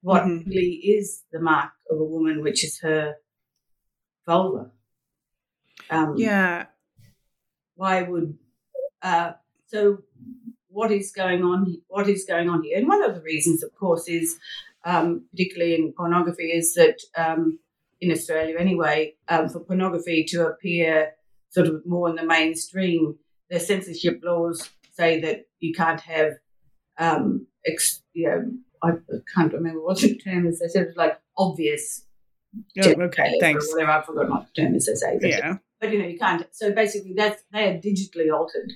[0.01, 0.47] what Mhm.
[0.47, 3.17] really is the mark of a woman, which is her
[4.27, 4.71] vulva?
[5.91, 6.67] Um, yeah
[7.77, 8.39] Why would
[9.03, 9.33] uh,
[9.67, 9.99] so?
[10.69, 11.59] What is going on?
[11.89, 12.79] What is going on here?
[12.79, 14.39] And one of the reasons, of course, is
[14.85, 17.59] um, particularly in pornography, is that um,
[18.01, 21.12] in Australia anyway, um, for pornography to appear
[21.51, 23.16] sort of more in the mainstream,
[23.51, 26.33] the censorship laws say that you can't have,
[26.99, 28.42] um, ex, you know,
[28.83, 28.90] I
[29.35, 30.59] can't remember what the term is.
[30.61, 32.05] They said it like obvious.
[32.85, 35.18] Oh, okay thanks Whatever, I forgot what the term is they say.
[35.20, 36.47] but- yeah But you know, you can't.
[36.53, 38.70] So basically, that's they are digitally altered.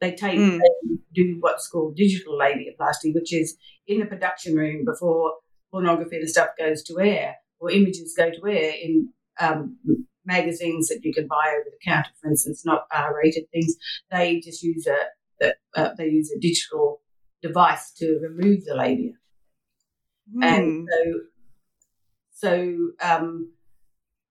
[0.00, 0.58] They take Mm.
[0.60, 5.34] they do what's called digital labiaplasty, which is in the production room before
[5.70, 9.08] pornography and stuff goes to air or images go to air in
[9.40, 9.76] um,
[10.24, 13.76] magazines that you can buy over the counter, for instance, not R-rated things.
[14.10, 14.96] They just use a
[15.76, 17.00] uh, they use a digital
[17.42, 19.12] device to remove the labia,
[20.32, 20.42] Hmm.
[20.42, 21.20] and so
[22.32, 23.52] so um,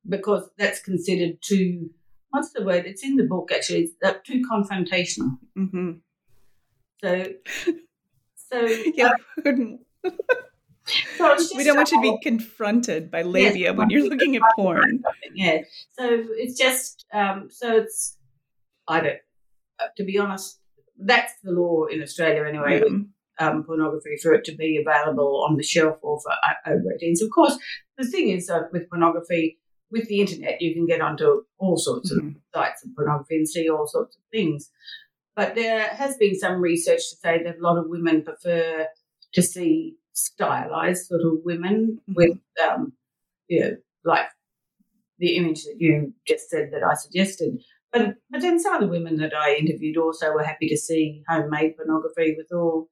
[0.07, 1.89] because that's considered too
[2.29, 2.85] what's the word?
[2.85, 3.83] It's in the book actually.
[3.83, 5.37] It's uh, too confrontational.
[5.55, 5.91] hmm
[7.01, 7.25] So
[8.35, 8.59] so
[8.95, 9.11] yeah
[11.17, 15.03] so we don't want you to be confronted by labia when you're looking at porn
[15.33, 15.59] yeah.
[15.97, 16.05] So
[16.43, 18.17] it's just um, so it's
[18.87, 19.17] I don't
[19.79, 20.59] uh, to be honest.
[20.99, 22.81] That's the law in Australia anyway.
[22.81, 23.05] with,
[23.39, 27.21] Um, pornography for it to be available on the shelf or for uh, over 18s.
[27.23, 27.55] Of course,
[27.99, 29.59] the thing is uh, with pornography,
[29.91, 31.27] with the internet, you can get onto
[31.59, 32.35] all sorts of Mhm.
[32.55, 34.71] sites of pornography and see all sorts of things.
[35.35, 38.87] But there has been some research to say that a lot of women prefer
[39.35, 42.93] to see stylized sort of women with, um,
[43.47, 44.27] you know, like
[45.19, 47.63] the image that you just said that I suggested.
[47.93, 51.23] But but then some of the women that I interviewed also were happy to see
[51.27, 52.89] homemade pornography with all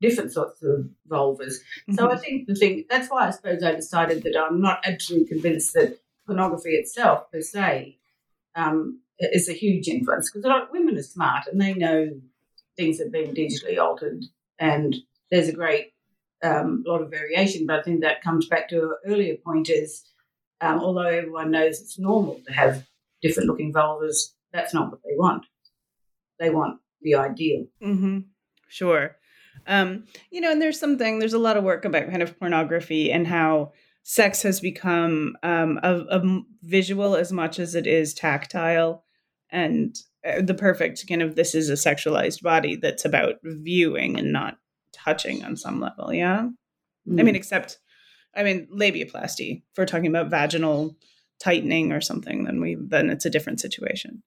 [0.00, 1.54] different sorts of vulvas.
[1.94, 5.28] So I think the thing that's why I suppose I decided that I'm not absolutely
[5.28, 7.98] convinced that pornography itself per se
[8.54, 12.10] um, is a huge influence because a lot of women are smart and they know
[12.76, 14.24] things have been digitally altered,
[14.58, 14.96] and
[15.34, 15.92] there's a great
[16.44, 17.66] um, lot of variation.
[17.66, 20.04] But I think that comes back to an earlier point: is
[20.60, 22.86] um, although everyone knows it's normal to have
[23.20, 25.46] different looking vulvas, that's not what they want.
[26.38, 27.66] They want the ideal.
[27.82, 28.20] Mm-hmm.
[28.68, 29.16] Sure.
[29.66, 33.10] Um, you know, and there's something, there's a lot of work about kind of pornography
[33.10, 39.04] and how sex has become um, a, a visual as much as it is tactile.
[39.50, 44.32] And uh, the perfect kind of this is a sexualized body that's about viewing and
[44.32, 44.58] not
[45.04, 46.12] touching on some level.
[46.12, 46.48] Yeah.
[47.08, 47.20] Mm.
[47.20, 47.78] I mean, except,
[48.34, 50.96] I mean, labiaplasty, if we're talking about vaginal
[51.40, 54.22] tightening or something, then we, then it's a different situation.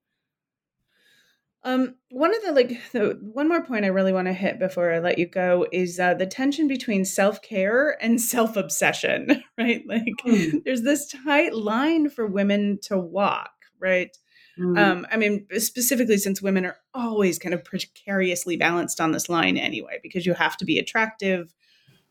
[1.64, 4.94] Um, one of the like the one more point I really want to hit before
[4.94, 9.44] I let you go is uh, the tension between self care and self obsession.
[9.58, 10.64] Right, like mm.
[10.64, 13.52] there's this tight line for women to walk.
[13.80, 14.16] Right.
[14.60, 14.78] Mm.
[14.78, 19.58] Um, I mean, specifically since women are always kind of precariously balanced on this line
[19.58, 21.54] anyway, because you have to be attractive,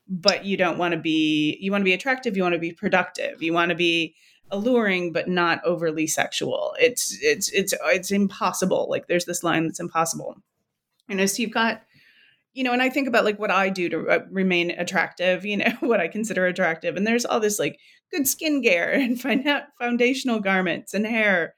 [0.08, 1.58] but you don't want to be.
[1.60, 2.36] You want to be attractive.
[2.36, 3.42] You want to be productive.
[3.42, 4.14] You want to be
[4.50, 6.74] alluring but not overly sexual.
[6.78, 8.86] It's it's it's it's impossible.
[8.88, 10.36] Like there's this line that's impossible.
[11.08, 11.82] You know, so you've got
[12.56, 15.58] you know, and I think about like what I do to uh, remain attractive, you
[15.58, 16.96] know, what I consider attractive.
[16.96, 17.78] And there's all this like
[18.10, 21.54] good skin care and find out foundational garments and hair.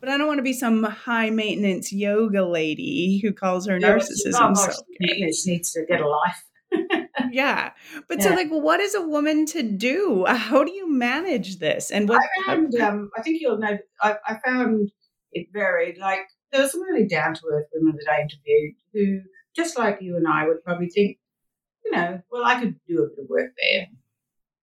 [0.00, 3.98] But I don't want to be some high maintenance yoga lady who calls her yeah,
[3.98, 6.42] narcissism She needs to get a life
[7.30, 7.70] yeah.
[8.08, 8.24] But yeah.
[8.24, 10.24] so like what is a woman to do?
[10.26, 11.90] How do you manage this?
[11.90, 14.90] And what I found um, I think you'll know I, I found
[15.32, 15.98] it varied.
[15.98, 16.20] Like
[16.52, 19.20] there were some really down to earth women that I interviewed who,
[19.54, 21.18] just like you and I, would probably think,
[21.84, 23.86] you know, well, I could do a bit of work there.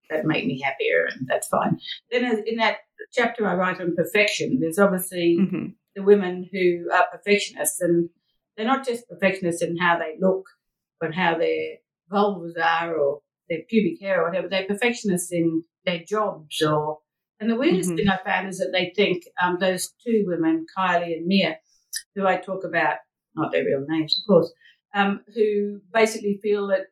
[0.09, 1.79] That'd make me happier, and that's fine.
[2.09, 2.77] Then in that
[3.13, 5.67] chapter I write on perfection, there's obviously mm-hmm.
[5.95, 8.09] the women who are perfectionists, and
[8.55, 10.45] they're not just perfectionists in how they look,
[10.99, 11.77] but how they're
[12.11, 14.47] vulvas are or their pubic hair or whatever.
[14.47, 16.99] They're perfectionists in their jobs or.
[17.39, 17.97] And the weirdest mm-hmm.
[17.97, 21.57] thing I found is that they think um, those two women, Kylie and Mia,
[22.15, 22.95] who I talk about,
[23.35, 24.51] not their real names, of course,
[24.95, 26.87] um, who basically feel that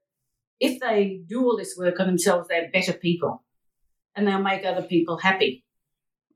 [0.60, 3.44] if they do all this work on themselves, they're better people
[4.16, 5.65] and they'll make other people happy.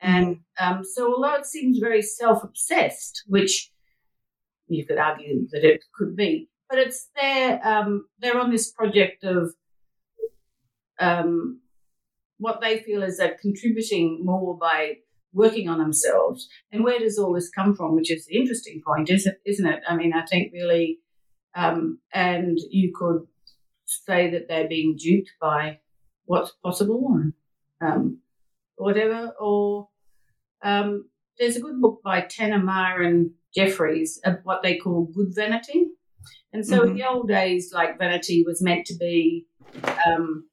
[0.01, 0.77] And mm-hmm.
[0.77, 3.71] um, so, although it seems very self obsessed, which
[4.67, 9.23] you could argue that it could be, but it's they're um, they're on this project
[9.23, 9.53] of
[10.99, 11.61] um,
[12.37, 14.95] what they feel is that contributing more by
[15.33, 16.47] working on themselves.
[16.71, 17.95] And where does all this come from?
[17.95, 19.81] Which is the interesting point, isn't isn't it?
[19.87, 20.99] I mean, I think really,
[21.55, 23.27] um, and you could
[23.85, 25.79] say that they're being duped by
[26.25, 27.33] what's possible and
[27.81, 28.19] um,
[28.75, 29.33] whatever.
[29.39, 29.88] Or
[30.61, 35.33] um, there's a good book by Tanner Maher and Jeffries of what they call good
[35.33, 35.87] vanity.
[36.51, 36.89] And so mm-hmm.
[36.89, 39.45] in the old days, like vanity was meant to be,
[40.05, 40.45] um,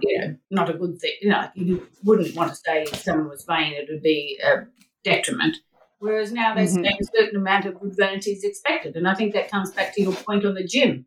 [0.00, 1.14] you know, not a good thing.
[1.22, 4.66] You know, you wouldn't want to say if someone was vain, it would be a
[5.02, 5.56] detriment.
[5.98, 6.84] Whereas now there's mm-hmm.
[6.84, 8.96] a certain amount of good vanity is expected.
[8.96, 11.06] And I think that comes back to your point on the gym.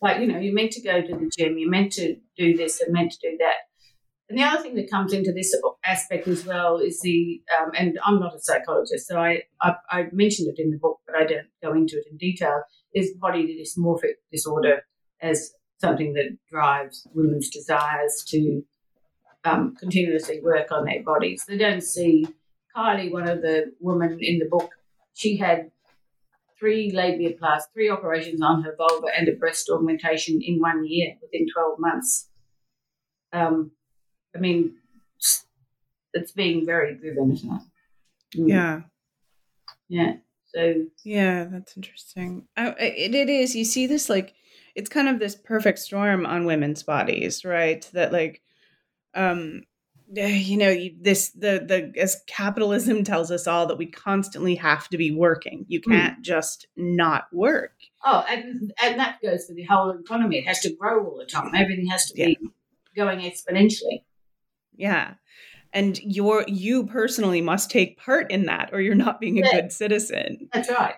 [0.00, 2.80] Like, you know, you're meant to go to the gym, you're meant to do this
[2.80, 3.67] and meant to do that.
[4.28, 7.98] And the other thing that comes into this aspect as well is the, um, and
[8.04, 11.24] I'm not a psychologist, so I, I, I mentioned it in the book, but I
[11.24, 12.62] don't go into it in detail,
[12.94, 14.82] is body dysmorphic disorder
[15.22, 18.62] as something that drives women's desires to
[19.44, 21.44] um, continuously work on their bodies.
[21.48, 22.26] They don't see
[22.76, 24.70] Kylie, one of the women in the book,
[25.14, 25.70] she had
[26.58, 31.46] three labiaplasty, three operations on her vulva and a breast augmentation in one year within
[31.52, 32.28] 12 months.
[33.32, 33.72] Um,
[34.34, 34.74] I mean,
[36.14, 38.38] it's being very driven, isn't it?
[38.38, 38.48] Mm.
[38.48, 38.80] Yeah.
[39.88, 40.12] Yeah.
[40.54, 42.46] So yeah, that's interesting.
[42.56, 43.54] I, it, it is.
[43.54, 44.34] You see this like
[44.74, 47.88] it's kind of this perfect storm on women's bodies, right?
[47.92, 48.42] That like,
[49.14, 49.62] um,
[50.10, 54.96] you know, this the the as capitalism tells us all that we constantly have to
[54.96, 55.66] be working.
[55.68, 55.92] You hmm.
[55.92, 56.22] can't mm.
[56.22, 57.74] just not work.
[58.04, 60.38] Oh, and and that goes for the whole economy.
[60.38, 61.54] It has to grow all the time.
[61.54, 62.38] Everything has to be
[62.96, 64.02] going exponentially.
[64.78, 65.14] Yeah
[65.74, 69.60] and you're you personally must take part in that or you're not being a yeah.
[69.60, 70.94] good citizen that's right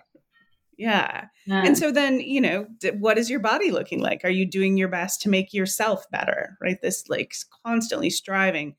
[0.81, 1.25] yeah.
[1.45, 1.63] yeah.
[1.63, 2.65] And so then, you know,
[2.97, 4.21] what is your body looking like?
[4.23, 6.57] Are you doing your best to make yourself better?
[6.59, 6.81] Right?
[6.81, 8.75] This like constantly striving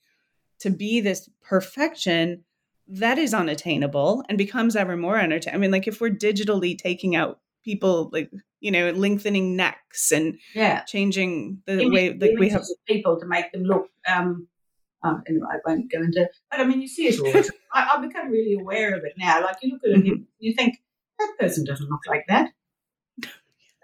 [0.59, 2.43] to be this perfection
[2.89, 5.57] that is unattainable and becomes ever more unattainable.
[5.57, 10.41] I mean, like if we're digitally taking out people like, you know, lengthening necks and
[10.57, 10.81] yeah.
[10.83, 14.49] changing the way like we have people to make them look um
[15.05, 16.29] Um, anyway, I won't go into.
[16.51, 17.43] But I mean, you see it all.
[17.73, 19.43] I, I've become really aware of it now.
[19.43, 20.77] Like you look at it, you, you think
[21.19, 22.51] that person doesn't look like that.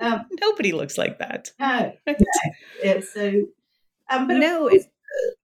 [0.01, 1.51] Um, Nobody looks like that.
[1.59, 2.15] no, no.
[2.85, 3.47] Yeah, so,
[4.11, 4.79] um, but no, uh,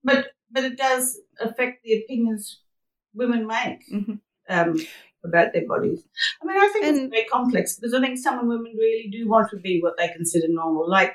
[0.05, 2.61] but but it does affect the opinions
[3.15, 4.21] women make Mhm.
[4.49, 4.77] um,
[5.25, 6.05] about their bodies.
[6.43, 9.29] I mean, I think And- it's very complex because I think some women really do
[9.29, 10.89] want to be what they consider normal.
[10.89, 11.15] Like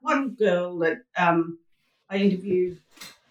[0.00, 1.58] one girl that um,
[2.08, 2.80] I interviewed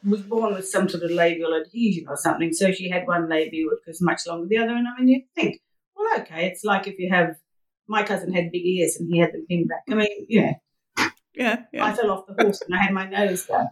[0.06, 3.70] was born with some sort of labial adhesion or something, so she had one labial
[3.72, 4.76] which was much longer than the other.
[4.76, 5.62] And I mean, you think,
[5.96, 7.36] well, okay, it's like if you have.
[7.88, 9.84] My cousin had big ears and he had them pinned back.
[9.88, 10.54] I mean, yeah.
[10.98, 13.68] know, yeah, I fell off the horse and I had my nose done.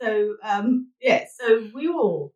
[0.00, 2.32] So um, yeah, so we all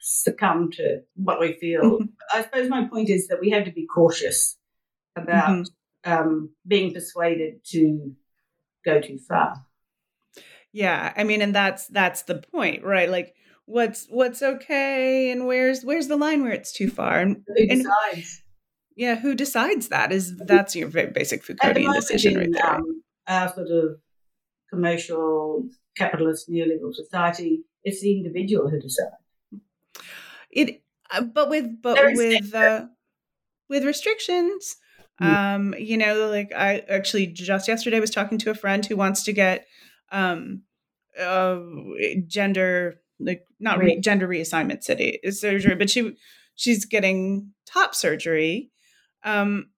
[0.00, 1.82] succumb to what we feel.
[1.82, 2.08] Mhm.
[2.32, 4.58] I suppose my point is that we have to be cautious
[5.14, 5.66] about Mhm.
[6.04, 8.16] um, being persuaded to
[8.84, 9.54] go too far.
[10.74, 13.08] Yeah, I mean, and that's that's the point, right?
[13.08, 17.54] Like, what's what's okay, and where's where's the line where it's too far, and Who
[17.70, 18.42] And- decides?
[18.96, 20.10] yeah, who decides that?
[20.12, 22.74] Is that's your very basic Foucauldian decision right there?
[22.74, 24.00] um, our sort of
[24.68, 29.14] commercial capitalist neoliberal society, it's the individual who decides.
[30.50, 32.86] It, uh, but with but with uh,
[33.68, 34.76] with restrictions,
[35.22, 35.26] Mm.
[35.54, 39.22] um, you know, like I actually just yesterday was talking to a friend who wants
[39.22, 39.64] to get
[40.10, 40.62] um,
[41.18, 41.60] uh,
[42.26, 46.16] gender like not re- gender reassignment city surgery, but she
[46.54, 48.70] she's getting top surgery,
[49.22, 49.70] um,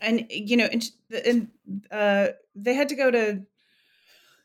[0.00, 0.84] and you know, and,
[1.24, 1.48] and
[1.90, 3.42] uh, they had to go to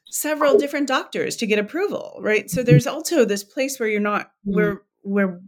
[0.09, 2.49] several different doctors to get approval, right?
[2.49, 4.55] So there's also this place where you're not Mhm.
[4.55, 5.41] where where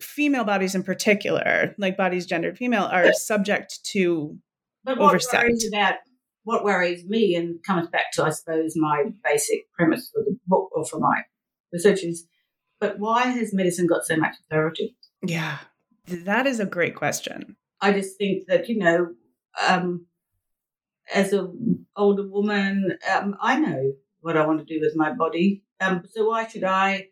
[0.00, 4.36] female bodies in particular, like bodies gendered female, are subject to
[4.84, 5.44] But Oversight.
[5.72, 5.94] about
[6.44, 10.70] what worries me and comes back to I suppose my basic premise for the book
[10.72, 11.22] or for my
[11.72, 12.26] research is
[12.80, 14.96] but why has medicine got so much authority?
[15.22, 15.58] yeah.
[16.06, 17.56] That is a great question.
[17.80, 19.12] I just think that, you know,
[19.68, 20.06] um,
[21.14, 25.62] as an older woman, um, I know what I want to do with my body.
[25.80, 27.06] Um, so why should I,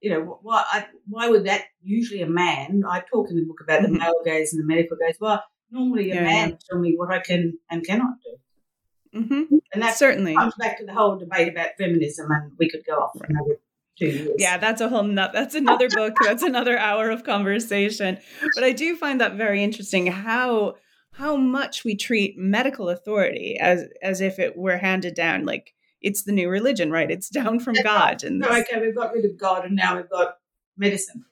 [0.00, 2.82] you know, why I, why would that usually a man?
[2.88, 3.92] I talk in the book about Mhm.
[3.92, 5.16] the male gaze and the medical gaze.
[5.20, 5.42] Well,
[5.74, 6.56] normally a Yeah, man yeah.
[6.70, 10.36] tell me what I can and cannot do, hmm and that Certainly.
[10.36, 13.58] comes back to the whole debate about feminism, and we could go off for another
[13.98, 14.34] two.
[14.38, 16.14] Yeah, that's a whole no, that's another book.
[16.20, 18.18] That's another hour of conversation.
[18.54, 20.76] But I do find that very interesting how
[21.12, 26.22] how much we treat medical authority as as if it were handed down like it's
[26.24, 27.10] the new religion, right?
[27.10, 30.10] It's down from God and So okay, we've got rid of God, and now we've
[30.10, 30.36] got
[30.76, 31.24] medicine.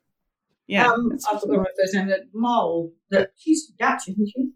[0.66, 0.88] Yeah.
[0.90, 2.08] um, I forgot her first name.
[2.08, 2.92] That Mol.
[3.10, 4.50] That she's Dutch, isn't she?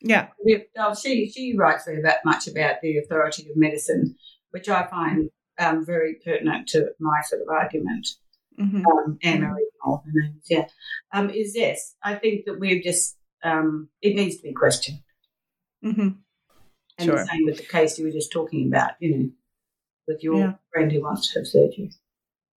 [0.00, 0.28] yeah.
[0.76, 4.16] No, she she writes very that much about the authority of medicine,
[4.50, 8.06] which I find um, very pertinent to my sort of argument.
[8.58, 8.84] Mhm.
[8.86, 10.66] Um, Anne Marie Mole, her name is yeah.
[11.12, 14.98] Um, is yes, I think that we've just um, it needs to be questioned,
[15.84, 16.16] Mhm.
[16.98, 17.16] and Sure.
[17.16, 18.92] the same with the case you were just talking about.
[19.00, 19.30] You know,
[20.08, 20.54] with your Yeah.
[20.72, 21.90] friend who wants to have surgery.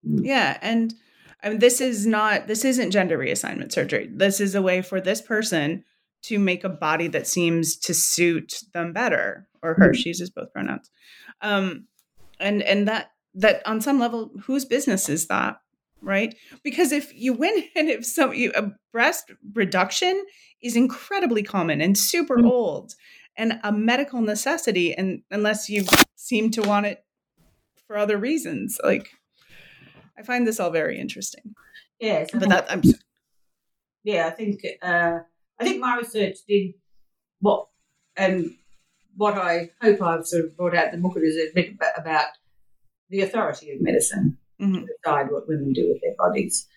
[0.03, 0.95] Yeah, and
[1.43, 4.09] I mean, this is not this isn't gender reassignment surgery.
[4.11, 5.83] This is a way for this person
[6.23, 9.89] to make a body that seems to suit them better, or her.
[9.89, 9.95] Mhm.
[9.95, 10.89] She uses both pronouns,
[11.41, 11.87] um,
[12.39, 15.57] and and that that on some level, whose business is that,
[16.01, 16.35] right?
[16.63, 20.23] Because if you win and if some you, a breast reduction
[20.61, 22.45] is incredibly common and super Mhm.
[22.49, 22.93] old
[23.37, 25.85] and a medical necessity, and unless you
[26.15, 27.03] seem to want it
[27.87, 29.09] for other reasons, like
[30.21, 31.55] I find this all very interesting.
[31.99, 32.81] Yes, I But think- that I'm
[34.03, 35.19] yeah, I think uh,
[35.59, 36.73] I think my research did
[37.39, 37.67] what
[38.15, 38.51] and
[39.15, 42.27] what I hope I've sort of brought out the book is a bit about
[43.09, 44.73] the authority of medicine mhm.
[44.73, 46.67] to decide what women do with their bodies,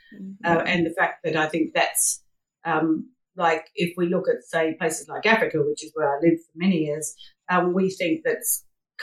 [0.44, 2.22] uh, and the fact that I think that's
[2.64, 6.42] um, like if we look at say places like Africa, which is where I lived
[6.42, 7.14] for many years,
[7.48, 8.42] um, we think that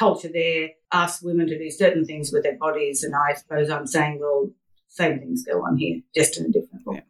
[0.02, 3.86] culture there asks women to do certain things with their bodies, and I suppose I'm
[3.88, 4.50] saying well,
[4.88, 7.04] same things go on here, just in a different way.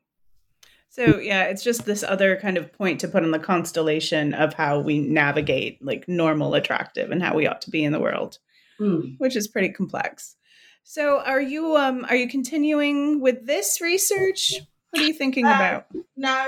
[0.90, 4.54] So yeah, it's just this other kind of point to put on the constellation of
[4.54, 8.40] how we navigate like normal attractive and how we ought to be in the world,
[8.78, 9.02] Hmm.
[9.20, 10.36] which is pretty complex.
[10.84, 14.54] So are you um are you continuing with this research?
[14.90, 15.86] What are you thinking Uh, about?
[16.18, 16.40] No,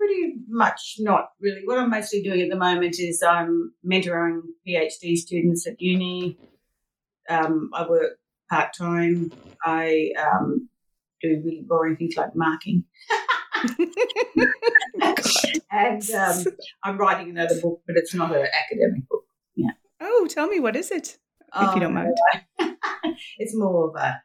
[0.00, 1.60] pretty much not really.
[1.64, 6.38] What I'm mostly doing at the moment is I'm mentoring PhD students at uni.
[7.28, 8.12] Um, I work
[8.48, 9.30] part time.
[9.64, 10.68] I um,
[11.20, 12.84] do really boring things like marking.
[15.70, 16.44] and um,
[16.82, 19.24] I'm writing another book, but it's not an academic book.
[19.54, 19.72] Yeah.
[20.00, 21.18] Oh, tell me what is it?
[21.54, 22.14] If you don't Um,
[22.58, 22.76] mind.
[23.38, 24.22] it's more of a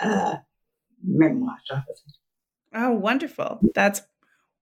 [0.00, 0.36] uh,
[1.02, 2.14] memoir type of thing.
[2.74, 3.58] Oh, wonderful.
[3.74, 4.02] That's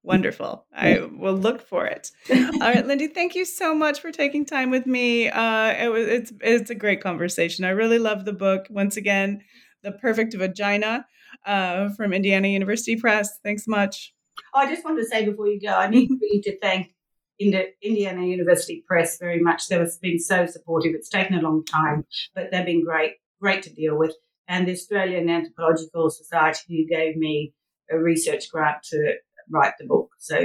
[0.07, 0.67] wonderful.
[0.75, 2.11] I will look for it.
[2.31, 5.29] All right, Lindy, thank you so much for taking time with me.
[5.29, 7.65] Uh, it was it's it's a great conversation.
[7.65, 8.67] I really love the book.
[8.71, 9.43] Once again,
[9.83, 11.07] The Perfect Vagina
[11.45, 13.39] uh, from Indiana University Press.
[13.43, 14.15] Thanks much.
[14.55, 16.95] Oh, I just wanted to say before you go, I need you to thank
[17.39, 19.69] Indiana University Press very much.
[19.69, 20.95] They've been so supportive.
[20.95, 22.05] It's taken a long time,
[22.35, 24.15] but they've been great, great to deal with.
[24.49, 27.53] And the Australian Anthropological Society who gave me
[27.91, 29.17] a research grant to
[29.51, 30.11] write the book.
[30.19, 30.37] So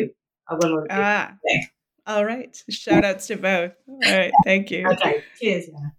[0.48, 0.86] I will.
[0.90, 1.34] Ah,
[2.08, 2.56] all right.
[2.70, 3.74] Shout outs to both.
[3.88, 4.34] All right.
[4.44, 4.88] Thank you.
[4.88, 5.24] Okay.
[5.40, 5.94] Cheers, Jana.